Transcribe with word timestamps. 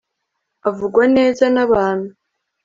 Avugwa 0.67 1.03
neza 1.17 1.43
nabantu 1.55 2.11